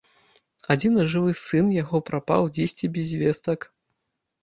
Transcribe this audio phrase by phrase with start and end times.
[0.75, 3.73] Адзіны жывы сын яго прапаў дзесьці без вестак!